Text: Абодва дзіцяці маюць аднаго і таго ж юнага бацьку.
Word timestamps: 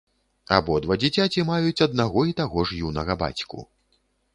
Абодва 0.55 0.97
дзіцяці 1.03 1.45
маюць 1.51 1.85
аднаго 1.89 2.27
і 2.33 2.37
таго 2.43 2.59
ж 2.71 2.85
юнага 2.91 3.13
бацьку. 3.23 3.73